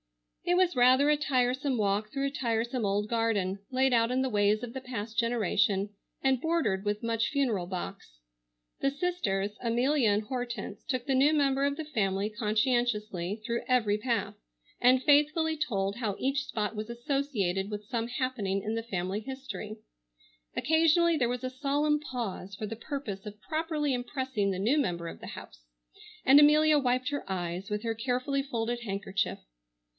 [0.43, 4.29] It was rather a tiresome walk through a tiresome old garden, laid out in the
[4.29, 5.91] ways of the past generation,
[6.23, 8.17] and bordered with much funereal box.
[8.79, 13.99] The sisters, Amelia and Hortense, took the new member of the family, conscientiously, through every
[13.99, 14.33] path,
[14.81, 19.77] and faithfully told how each spot was associated with some happening in the family history.
[20.57, 25.07] Occasionally there was a solemn pause for the purpose of properly impressing the new member
[25.07, 25.61] of the house,
[26.25, 29.37] and Amelia wiped her eyes with her carefully folded handkerchief.